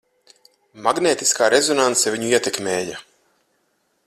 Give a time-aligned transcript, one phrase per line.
[0.87, 3.01] Magnētiskā rezonanse viņu ietekmēja.